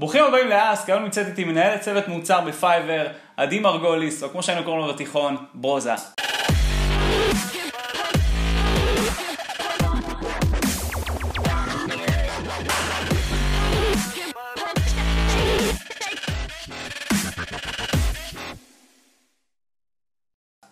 [0.00, 3.06] ברוכים הבאים לאסק, היום נמצאת איתי מנהלת צוות מוצר בפייבר,
[3.36, 6.17] עדי מרגוליס, או כמו שהיינו קוראים לו בתיכון, ברוזה.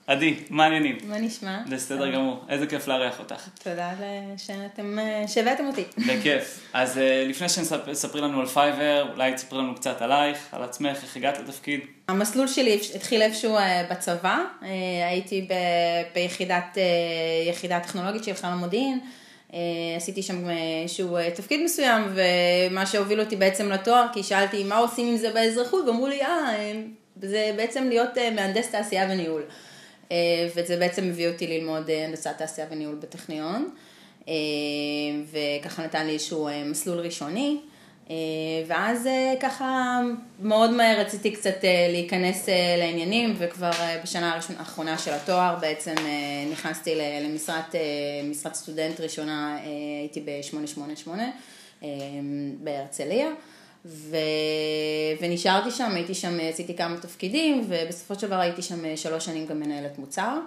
[0.07, 0.98] עדי, מה העניינים?
[1.04, 1.59] מה נשמע?
[1.70, 3.48] בסדר גמור, איזה כיף לארח אותך.
[3.62, 3.91] תודה
[4.36, 5.84] שאתם, אה, שהבאתם אותי.
[5.98, 6.61] בכיף.
[6.73, 11.16] אז אה, לפני שתספרי לנו על פייבר, אולי תספרי לנו קצת עלייך, על עצמך, איך
[11.16, 11.80] הגעת לתפקיד.
[12.09, 14.38] המסלול שלי התחיל איפשהו אה, בצבא,
[15.11, 16.78] הייתי ב- ביחידת
[17.48, 19.00] יחידה טכנולוגית של חיל המודיעין,
[19.55, 19.59] אה,
[19.97, 20.50] עשיתי שם
[20.83, 25.86] איזשהו תפקיד מסוים, ומה שהוביל אותי בעצם לתואר, כי שאלתי מה עושים עם זה באזרחות,
[25.86, 26.73] ואמרו לי, אה,
[27.23, 29.42] זה בעצם להיות מהנדס תעשייה וניהול.
[30.12, 30.16] אה,
[30.56, 33.70] וזה בעצם הביא אותי ללמוד אה, הנדסת תעשייה וניהול בטכניון,
[34.28, 34.34] אה,
[35.60, 37.59] וככה נתן לי איזשהו מסלול ראשוני.
[38.66, 39.09] ואז
[39.41, 40.00] ככה
[40.42, 43.70] מאוד מהר רציתי קצת להיכנס לעניינים, וכבר
[44.03, 45.95] בשנה הראשונה- האחרונה של התואר בעצם
[46.52, 47.75] נכנסתי למשרת
[48.30, 49.58] משרת סטודנט ראשונה,
[50.00, 51.08] הייתי ב-888
[51.83, 51.89] אה,
[52.61, 53.28] בהרצליה.
[53.87, 54.17] ו...
[55.20, 59.47] ונשארתי שם, הייתי שם, עשיתי כמה תפקידים, ובסופו של דבר הייתי שם אה, שלוש שנים
[59.47, 60.39] גם מנהלת מוצר,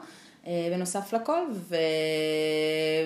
[0.47, 1.75] אה, בנוסף לכל, ו...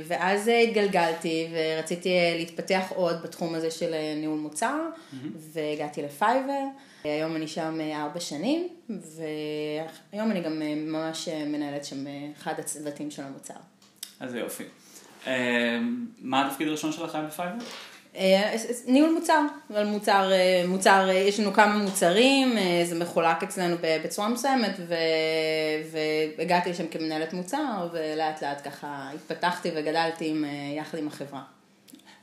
[0.08, 4.80] ואז אה, התגלגלתי ורציתי להתפתח עוד בתחום הזה של ניהול מוצר,
[5.36, 6.64] והגעתי לפייבר.
[7.04, 12.06] היום אני שם ארבע שנים, והיום אני גם ממש מנהלת שם
[12.38, 13.54] אחד הצוותים של המוצר.
[14.20, 14.64] אז זה יופי.
[16.22, 17.66] מה התפקיד הראשון שלך היה בפייבר?
[18.18, 18.56] אה,
[18.88, 23.76] ניהול מוצר, אבל מוצר, אה, מוצר, אה, יש לנו כמה מוצרים, אה, זה מחולק אצלנו
[24.04, 24.96] בצורה מסוימת, ו,
[26.38, 31.42] והגעתי לשם כמנהלת מוצר, ולאט לאט ככה התפתחתי וגדלתי עם, אה, יחד עם החברה.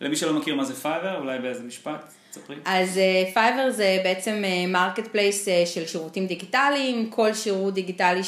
[0.00, 2.56] למי שלא מכיר מה זה פייבר, אולי באיזה משפט, תספרי.
[2.64, 3.00] אז
[3.34, 8.20] פייבר זה בעצם marketplace של שירותים דיגיטליים, כל שירות דיגיטלי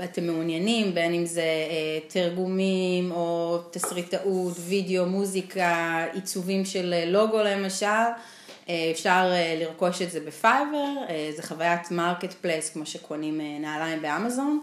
[0.00, 7.38] שאתם מעוניינים, בין אם זה אה, תרגומים או תסריטאות, וידאו, מוזיקה, עיצובים של אה, לוגו
[7.42, 7.86] למשל,
[8.68, 10.94] אה, אפשר לרכוש את זה בפייבר,
[11.36, 14.60] זה חוויית marketplace כמו שקונים נעליים באמזון,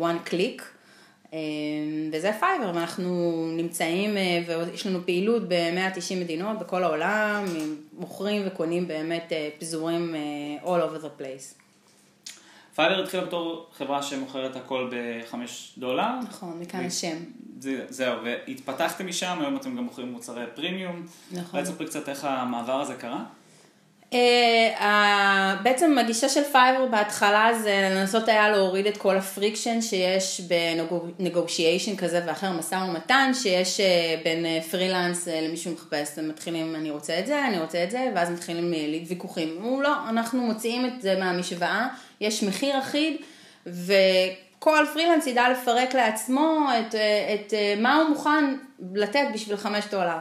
[0.00, 0.62] one click.
[2.12, 7.44] וזה פייבר, ואנחנו נמצאים, ויש לנו פעילות ב-190 מדינות בכל העולם,
[7.92, 10.14] מוכרים וקונים באמת פזורים
[10.64, 11.67] all over the place.
[12.78, 15.34] פייבר התחילה בתור חברה שמוכרת הכל ב-5
[15.78, 16.20] דולר.
[16.28, 17.16] נכון, מכאן השם.
[17.60, 21.06] זה, זהו, והתפתחתם משם, היום אתם גם מוכרים מוצרי פרימיום.
[21.32, 21.44] נכון.
[21.52, 23.24] אולי תספרי קצת איך המעבר הזה קרה?
[24.12, 24.14] אה,
[25.62, 30.53] בעצם הגישה של פייבר בהתחלה זה לנסות היה להוריד את כל ה friction שיש ב
[30.53, 36.90] negotiation כזה ואחר, משא ומתן, שיש אה, בין אה, פרילנס למישהו מחפש, הם מתחילים אני
[36.90, 38.74] רוצה את זה, אני רוצה את זה, ואז מתחילים
[39.08, 39.56] ויכוחים.
[39.58, 41.88] אמרו לא, אנחנו מוציאים את זה מהמשוואה,
[42.20, 43.16] יש מחיר אחיד,
[43.66, 46.94] וכל פרילנס ידע לפרק לעצמו את,
[47.34, 48.54] את uh, מה הוא מוכן
[48.94, 50.18] לתת בשביל חמש דולר.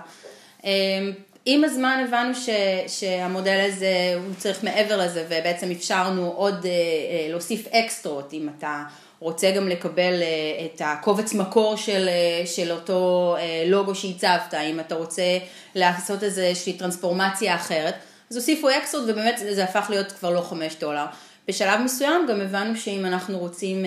[1.50, 2.50] עם הזמן הבנו ש,
[2.88, 8.84] שהמודל הזה הוא צריך מעבר לזה ובעצם אפשרנו עוד אה, אה, להוסיף אקסטרות אם אתה
[9.20, 12.10] רוצה גם לקבל אה, את הקובץ מקור של,
[12.46, 13.36] של אותו
[13.66, 15.38] לוגו שהצבת, אם אתה רוצה
[15.76, 17.96] לעשות איזושהי טרנספורמציה אחרת,
[18.30, 21.06] אז הוסיפו אקסטרות ובאמת זה, הפך להיות כבר לא חמש דולר.
[21.48, 23.86] בשלב מסוים גם הבנו שאם אנחנו רוצים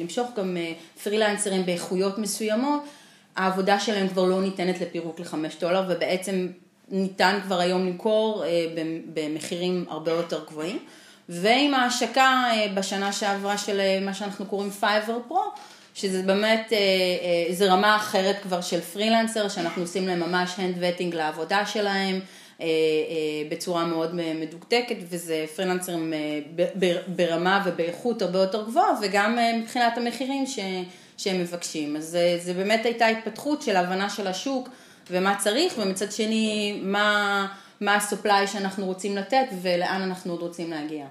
[0.00, 0.56] למשוך גם
[1.04, 2.82] פרילנסרים באיכויות מסוימות,
[3.36, 6.48] העבודה שלהם כבר לא ניתנת לפירוק לחמש דולר ובעצם
[6.90, 8.66] ניתן כבר היום למכור אה,
[9.14, 10.78] במחירים הרבה יותר גבוהים.
[11.28, 15.44] ועם ההשקה אה, בשנה שעברה של אה, מה שאנחנו קוראים פייבר פרו,
[15.94, 16.72] שזה באמת,
[17.50, 22.20] זה רמה אחרת כבר של פרילנסר, שאנחנו עושים להם ממש hand vetting לעבודה שלהם,
[23.50, 26.12] בצורה מאוד מדוקדקת, וזה פרילנסרים
[27.06, 30.58] ברמה ובאיכות הרבה יותר גבוהה, וגם מבחינת המחירים ש,
[31.16, 31.96] שהם מבקשים.
[31.96, 34.68] אז זה, זה באמת הייתה התפתחות של הבנה של השוק.
[35.10, 37.46] ומה צריך, ומצד שני, מה,
[37.80, 41.06] מה ה supply שאנחנו רוצים לתת ולאן אנחנו עוד רוצים להגיע.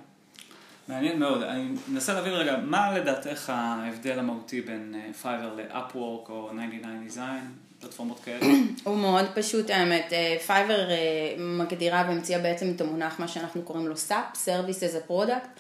[0.88, 1.44] מעניין מאוד.
[1.44, 8.20] אני מנסה להבין רגע, מה לדעתך ההבדל המהותי בין פייבר לאפוורק או 99 design, פלטפורמות
[8.20, 8.46] כאלה?
[8.84, 10.14] הוא מאוד פשוט האמת.
[10.48, 10.90] פייבר
[11.38, 15.60] מגדירה והמציאה בעצם את המונח, מה שאנחנו קוראים לו SAP, Service as a Product.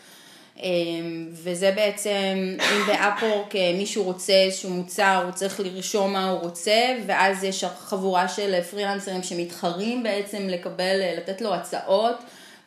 [1.31, 7.43] וזה בעצם, אם באפורק מישהו רוצה איזשהו מוצר, הוא צריך לרשום מה הוא רוצה, ואז
[7.43, 12.15] יש חבורה של פרילנסרים שמתחרים בעצם לקבל, לתת לו הצעות,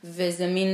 [0.04, 0.68] וזה מין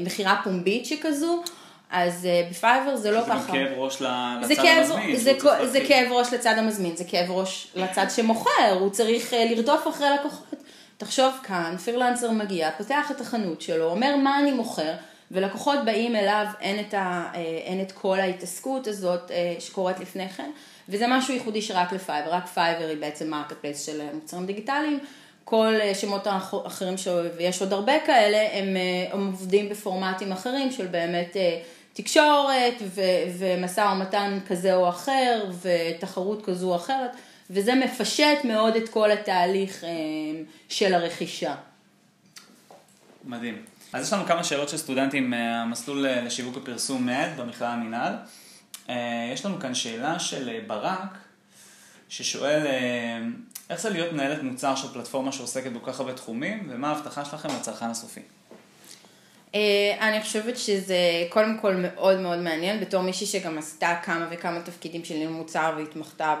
[0.00, 1.42] מכירה פומבית שכזו.
[1.90, 3.52] אז בפייבר זה לא ככה.
[3.52, 5.16] זה כאב ראש לצד זה כאב, המזמין.
[5.16, 5.32] זה,
[5.66, 10.54] זה כאב ראש לצד המזמין, זה כאב ראש לצד שמוכר, הוא צריך לרדוף אחרי לקוחות.
[10.96, 14.92] תחשוב כאן, פרילנסר מגיע, פותח את החנות שלו, אומר מה אני מוכר,
[15.34, 20.28] ולקוחות באים אליו, אין את, ה, אה, אין את כל ההתעסקות הזאת אה, שקורית לפני
[20.28, 20.50] כן,
[20.88, 24.98] וזה משהו ייחודי שרק לפייבר, רק פייבר היא בעצם marketplace של מוצרים דיגיטליים,
[25.44, 26.94] כל השמות האחרים,
[27.36, 28.76] ויש עוד הרבה כאלה, הם,
[29.12, 31.36] הם עובדים בפורמטים אחרים של באמת
[31.92, 33.00] תקשורת ו-
[33.38, 37.10] ומשא ומתן כזה או אחר ותחרות כזו או אחרת,
[37.50, 39.90] וזה מפשט מאוד את כל התהליך אה,
[40.68, 41.54] של הרכישה.
[43.24, 43.73] מדהים.
[43.94, 48.12] אז יש לנו כמה שאלות של סטודנטים מהמסלול אה, לשיווק ופרסום מד במכלל המינהל.
[48.88, 51.18] אה, יש לנו כאן שאלה של ברק,
[52.08, 52.66] ששואל
[53.70, 57.48] איך זה להיות מנהלת מוצר של פלטפורמה שעוסקת בכל כך הרבה תחומים, ומה ההבטחה שלכם
[57.48, 58.20] לצרכן הסופי?
[59.54, 59.60] אה,
[60.00, 60.98] אני חושבת שזה
[61.28, 65.74] קודם כל מאוד מאוד מעניין, בתור מישהי שגם עשתה כמה וכמה תפקידים של ניהול מוצר
[65.76, 66.34] והתמחתה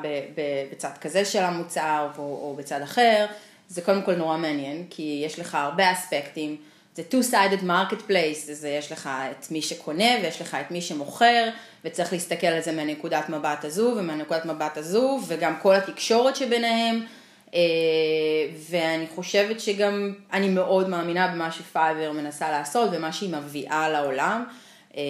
[0.72, 3.26] בצד כזה של המוצר או בצד אחר,
[3.68, 6.56] זה קודם כל נורא מעניין, כי יש לך הרבה אספקטים,
[6.94, 11.48] זה two-sided marketplace, זה יש לך את מי שקונה ויש לך את מי שמוכר,
[11.84, 17.06] וצריך להסתכל על זה מנקודת מבט הזו ומנקודת מבט הזו, וגם כל התקשורת שביניהם.
[17.54, 17.60] אה,
[18.70, 24.44] ואני חושבת שגם, אני מאוד מאמינה במה שפייבר מנסה לעשות ומה שהיא מביאה לעולם.
[24.96, 25.02] אה,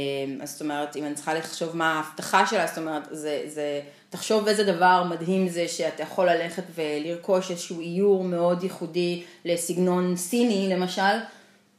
[0.42, 4.48] אז זאת אומרת, אם אני צריכה לחשוב מה ההבטחה שלה, זאת אומרת, זה, זה, תחשוב
[4.48, 11.02] איזה דבר מדהים זה שאתה יכול ללכת ולרכוש איזשהו איור מאוד ייחודי לסגנון סיני, למשל,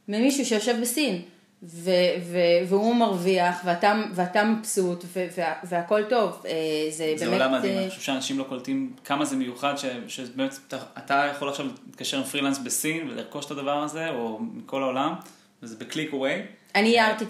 [0.08, 1.22] ממישהו שיושב בסין.
[1.62, 1.90] ו-
[2.22, 5.26] ו- והוא מרוויח, ואתה, ואתה מבסוט, ו-
[5.64, 6.42] והכל טוב.
[6.46, 6.52] אה,
[6.90, 7.40] זה, זה באמת...
[7.40, 10.54] עולם מדהים, אה, אני חושב שאנשים לא קולטים כמה זה מיוחד, ש- שבאמת
[10.98, 15.14] אתה יכול עכשיו להתקשר עם פרילנס בסין ולרכוש את הדבר הזה, או מכל העולם,
[15.62, 16.32] וזה בקליק אווי.
[16.74, 17.24] אני הערתי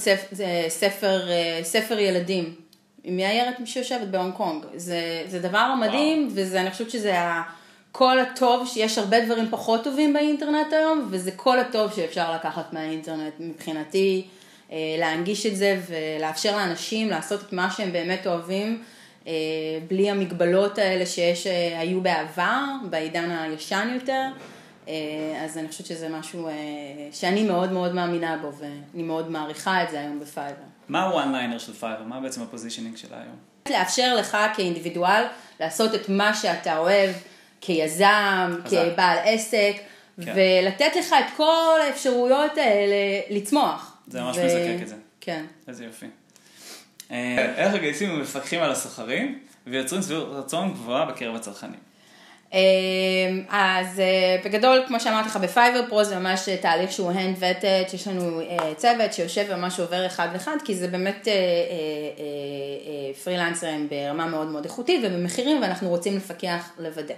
[0.68, 2.54] ספר, אה, ספר ילדים.
[3.04, 4.64] עם מי הערת שיושבת בהונג קונג.
[4.76, 7.42] זה, זה דבר מדהים, ואני חושבת שזה ה...
[7.98, 13.32] כל הטוב, שיש הרבה דברים פחות טובים באינטרנט היום, וזה כל הטוב שאפשר לקחת מהאינטרנט
[13.40, 14.26] מבחינתי,
[14.72, 18.82] אה, להנגיש את זה ולאפשר לאנשים לעשות את מה שהם באמת אוהבים,
[19.26, 19.32] אה,
[19.88, 24.22] בלי המגבלות האלה שיש, שהיו בעבר, בעידן הישן יותר.
[24.88, 24.94] אה,
[25.44, 26.48] אז אני חושבת שזה משהו
[27.12, 30.62] שאני מאוד מאוד מאמינה בו, ואני מאוד מעריכה את זה היום בפייבר.
[30.88, 32.02] מה ה one liner של פייבר?
[32.02, 33.36] מה בעצם ה positioning שלה היום?
[33.70, 35.24] לאפשר לך כאינדיבידואל
[35.60, 37.10] לעשות את מה שאתה אוהב.
[37.66, 39.72] כיזם, כבעל עסק,
[40.24, 40.32] כן.
[40.36, 43.96] ולתת לך את כל האפשרויות האלה לצמוח.
[44.06, 44.44] זה ממש ו...
[44.44, 44.94] מזקק את זה.
[45.20, 45.44] כן.
[45.68, 46.06] איזה יופי.
[47.10, 51.80] אה, איך מגייסים ומפקחים על השכירים ויוצרים שביעות רצון גבוהה בקרב הצרכנים?
[52.54, 52.60] אה,
[53.48, 58.08] אז אה, בגדול, כמו שאמרתי לך, בפייבר פרו זה ממש תהליך שהוא hand vetted, שיש
[58.08, 58.40] לנו
[58.76, 61.28] צוות שיושב וממש עובר אחד לאחד, כי זה באמת
[63.24, 67.14] פרילנסרים ברמה מאוד מאוד איכותית ובמחירים, ואנחנו רוצים לפקח לוודא.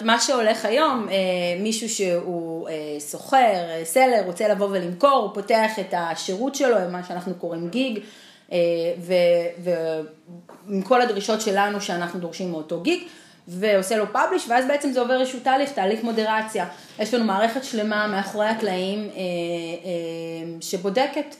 [0.00, 1.14] מה שהולך היום, אה,
[1.62, 7.04] מישהו שהוא אה, סוחר, אה, סלר, רוצה לבוא ולמכור, הוא פותח את השירות שלו, מה
[7.04, 7.98] שאנחנו קוראים גיג,
[10.68, 13.02] ועם כל הדרישות שלנו שאנחנו דורשים מאותו גיג,
[13.48, 16.66] ועושה לו פאבליש, ואז בעצם זה עובר איזשהו תהליך, תהליך מודרציה.
[16.98, 19.10] יש לנו מערכת שלמה מאחורי הקלעים
[20.60, 21.34] שבודקת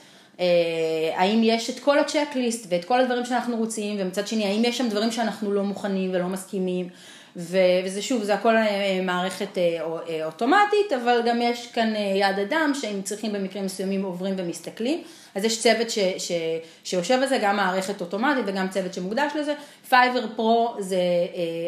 [1.15, 4.89] האם יש את כל הצ'קליסט ואת כל הדברים שאנחנו רוצים, ומצד שני, האם יש שם
[4.89, 6.89] דברים שאנחנו לא מוכנים ולא מסכימים.
[7.35, 12.71] וזה שוב, זה הכל אה, מערכת אה, אה, אוטומטית, אבל גם יש כאן יד אדם
[12.81, 15.03] שהם צריכים במקרים מסוימים עוברים ומסתכלים.
[15.35, 16.31] אז יש צוות ש, ש,
[16.83, 19.53] שיושב על זה, גם מערכת אוטומטית וגם צוות שמוקדש לזה.
[19.89, 20.97] פייבר פרו זה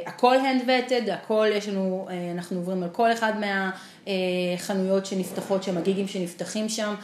[0.06, 5.83] הכל hand vetted, הכל יש לנו, אנחנו עוברים על כל אחד מהחנויות שנפתחות שם, ה
[5.83, 6.96] gig ים שנפתחים שם.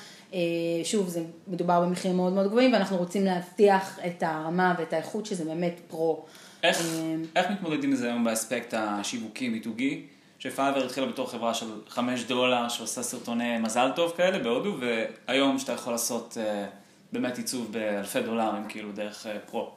[0.83, 5.45] שוב, זה מדובר במחירים מאוד מאוד גבוהים ואנחנו רוצים להבטיח את הרמה ואת האיכות שזה
[5.45, 6.25] באמת pro.
[6.63, 10.05] איך, אמ, איך מתמודדים עם זה היום באספקט השיווקי, מיתוגי?
[10.39, 15.71] שפייבר התחילה בתור חברה של 5 דולר שעושה סרטוני מזל טוב כאלה בהודו, והיום שאתה
[15.71, 16.69] יכול לעשות אה,
[17.11, 19.71] באמת עיצוב באלפי דולרים, כאילו דרך uh, פרו.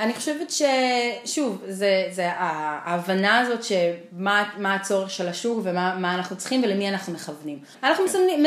[0.00, 6.88] אני חושבת ששוב, זה, זה ההבנה הזאת שמה הצורך של השוק ומה אנחנו צריכים ולמי
[6.88, 7.58] אנחנו מכוונים.
[7.82, 8.10] אנחנו כן.
[8.10, 8.44] מסמנים,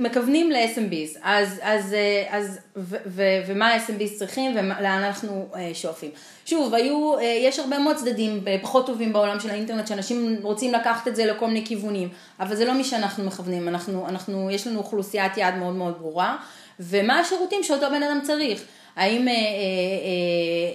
[0.00, 1.96] מכוונים ל-SMBs, אז, אז,
[2.28, 6.10] אז, ו, ו, ומה ה-SMBs צריכים ולאן אנחנו אה, שואפים.
[6.46, 11.08] שוב, היו, אה, יש הרבה מאוד צדדים פחות טובים בעולם של האינטרנט, שאנשים רוצים לקחת
[11.08, 12.08] את זה לכל מיני כיוונים,
[12.40, 16.36] אבל זה לא מי שאנחנו מכוונים, אנחנו, אנחנו, יש לנו אוכלוסיית יעד מאוד מאוד ברורה,
[16.80, 18.64] ומה השירותים שאותו בן אדם צריך.
[18.96, 19.40] האם אה, אה, אה,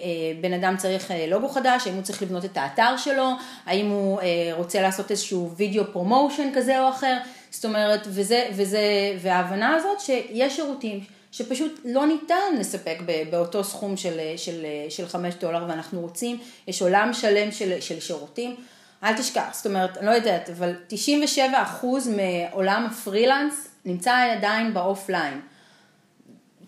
[0.03, 3.31] אה, בן אדם צריך אה, לוגו חדש, האם הוא צריך לבנות את האתר שלו,
[3.65, 7.17] האם הוא אה, רוצה לעשות איזשהו video promotion כזה או אחר,
[7.51, 8.81] זאת אומרת, וזה, וזה,
[9.21, 10.99] וההבנה הזאת שיש שירותים
[11.31, 12.97] שפשוט לא ניתן לספק
[13.29, 18.55] באותו סכום של, של, של 5 דולר ואנחנו רוצים, יש עולם שלם של, של שירותים.
[19.03, 25.41] אל תשכח, זאת אומרת, אני לא יודעת, אבל 97% מעולם הפרילנס נמצא עדיין באופליין.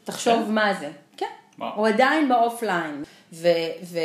[0.03, 0.51] תחשוב כן?
[0.51, 0.89] מה זה.
[1.61, 1.75] וואו.
[1.75, 3.03] הוא עדיין באופליין.
[3.33, 3.47] ו-
[3.83, 3.99] ו-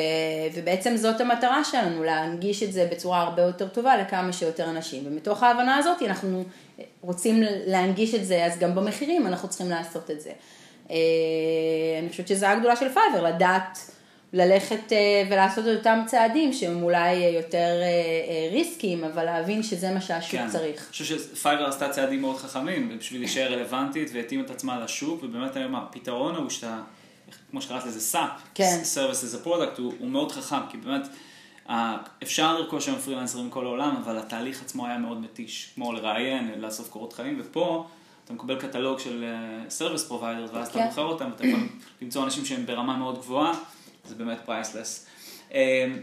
[0.55, 5.03] ובעצם זאת המטרה שלנו, להנגיש את זה בצורה הרבה יותר טובה לכמה שיותר אנשים.
[5.07, 6.45] ומתוך ההבנה הזאת אנחנו
[7.01, 10.31] רוצים להנגיש את זה, אז גם במחירים אנחנו צריכים לעשות את זה.
[10.91, 10.97] אה,
[11.99, 13.79] אני חושבת שזו הגדולה של פייבר, לדעת
[14.33, 20.01] ללכת אה, ולעשות את אותם צעדים שהם אולי יותר אה, ריסקיים, אבל להבין שזה מה
[20.01, 20.49] שהשוק כן.
[20.49, 20.81] צריך.
[20.81, 25.57] אני חושב שפייבר עשתה צעדים מאוד חכמים בשביל להישאר רלוונטית והתאים את עצמה לשוק, ובאמת
[25.57, 26.81] היום הפתרון הוא שאתה,
[27.51, 28.81] כמו שקראת לזה SaaP, כן.
[28.95, 31.07] Service as a Product, הוא, הוא מאוד חכם, כי באמת
[31.69, 36.55] אה, אפשר לרכוש היום פרילנסרים מכל העולם, אבל התהליך עצמו היה מאוד מתיש, כמו לראיין,
[36.57, 37.87] לאסוף קורות חיים, ופה
[38.25, 39.25] אתה מקבל קטלוג של
[39.69, 40.87] service provider, ואז אתה כן.
[40.87, 41.61] בוחר אותם, ואתה יכול
[42.03, 43.53] למצוא אנשים שהם ברמה מאוד גבוהה,
[44.05, 45.07] זה באמת priceless.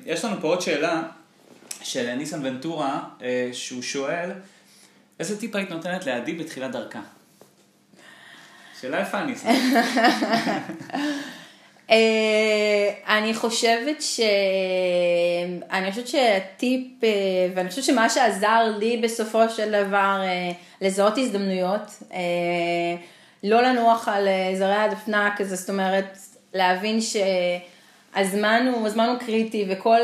[0.05, 1.03] יש לנו פה עוד שאלה
[1.83, 4.31] של ניסן ונטורה, אה, שהוא שואל,
[5.19, 7.01] איזה טיפ היית נותנת לעדי בתחילת דרכה?
[8.83, 9.49] שאלה יפה, ניסן.
[11.91, 14.19] אה, אני חושבת ש...
[15.71, 17.09] אני חושבת שהטיפ, אה,
[17.55, 22.03] ואני חושבת שמה שעזר לי בסופו של דבר אה, לזהות הזדמנויות,
[23.43, 26.17] לא לנוח על זרי הדפנה כזה, זאת אומרת,
[26.53, 29.99] להבין שהזמן הוא, הזמן הוא קריטי וכל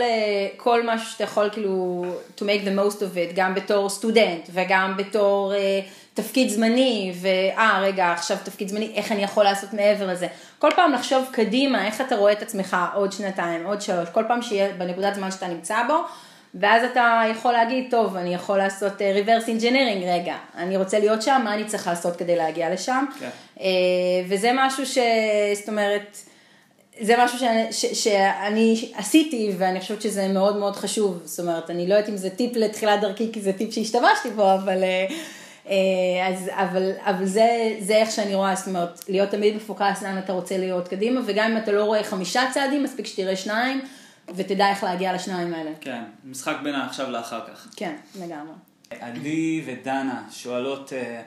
[0.58, 2.06] כל משהו שאתה יכול כאילו
[2.38, 5.80] to make the most of it, גם בתור סטודנט וגם בתור אה,
[6.14, 10.28] תפקיד זמני, ואה רגע עכשיו תפקיד זמני, איך אני יכול לעשות מעבר לזה.
[10.60, 14.42] כל פעם לחשוב קדימה, איך אתה רואה את עצמך עוד שנתיים, עוד שלוש, כל פעם
[14.42, 15.96] שיהיה בנקודת זמן שאתה נמצא בו,
[16.56, 21.22] ואז אתה יכול להגיד, טוב, אני יכול לעשות אה, reverse engineering רגע, אני רוצה להיות
[21.22, 23.06] שם, מה אני צריך לעשות כדי להגיע לשם?
[23.20, 23.30] כן.
[23.60, 23.66] אה,
[24.30, 24.98] וזה משהו ש...
[25.56, 26.18] זאת אומרת,
[27.02, 31.88] זה משהו שאני, ש, שאני עשיתי ואני חושבת שזה מאוד מאוד חשוב, זאת אומרת, אני
[31.88, 35.06] לא יודעת אם זה טיפ לתחילת דרכי כי זה טיפ שהשתמשתי בו, אבל, אה,
[36.28, 40.34] אז, אבל, אבל זה, זה איך שאני רואה, זאת אומרת, להיות תמיד מפוקס לאן אתה
[40.34, 43.82] רוצה להיות קדימה, וגם אם אתה לא רואה חמישה צעדים, מספיק שתראה שניים,
[44.36, 45.72] ותדע איך להגיע לשניים האלה.
[45.82, 47.68] כן, משחק בין העכשיו לאחר כך.
[47.76, 48.54] כן, לגמרי.
[49.00, 51.22] עדי ודנה שואלות, אה,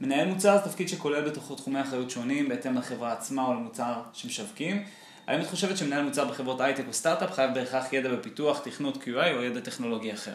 [0.00, 4.82] מנהל מוצר זה תפקיד שכולל בתוכו תחומי אחריות שונים בהתאם לחברה עצמה או למוצר שמשווקים.
[5.26, 9.34] האם את חושבת שמנהל מוצר בחברות הייטק או סטארט-אפ חייב בהכרח ידע בפיתוח, תכנות QA
[9.36, 10.34] או ידע טכנולוגי אחר?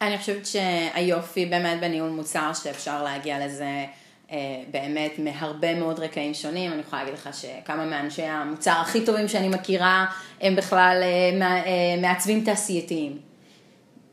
[0.00, 3.84] אני חושבת שהיופי באמת בניהול מוצר שאפשר להגיע לזה
[4.32, 6.72] אה, באמת מהרבה מאוד רקעים שונים.
[6.72, 10.06] אני יכולה להגיד לך שכמה מאנשי המוצר הכי טובים שאני מכירה
[10.40, 13.29] הם בכלל אה, אה, מעצבים תעשייתיים.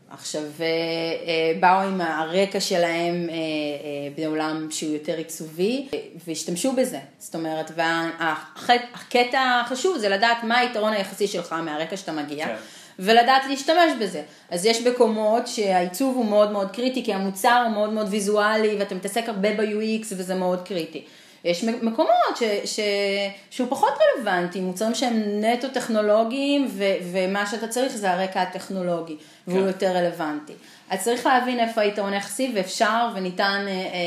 [0.10, 3.36] עכשיו, אה, אה, באו עם הרקע שלהם אה,
[4.18, 5.88] בעולם שהוא יותר עיצובי,
[6.28, 7.00] והשתמשו בזה.
[7.20, 12.46] זאת אומרת, והקטע החשוב זה לדעת מה היתרון היחסי שלך מהרקע שאתה מגיע.
[12.46, 12.56] כן.
[13.00, 14.22] ולדעת להשתמש בזה.
[14.50, 18.96] אז יש מקומות שהעיצוב הוא מאוד מאוד קריטי, כי המוצר הוא מאוד מאוד ויזואלי, ואתה
[18.96, 21.04] מתעסק הרבה ב-UX וזה מאוד קריטי.
[21.48, 22.80] יש מקומות ש, ש,
[23.50, 29.16] שהוא פחות רלוונטי, מוצרים שהם נטו טכנולוגיים, ו, ומה שאתה צריך זה הרקע הטכנולוגי,
[29.48, 29.68] והוא כן.
[29.68, 30.54] יותר רלוונטי.
[30.90, 33.98] אז צריך להבין איפה היתרון היחסי, ואפשר וניתן אה, אה,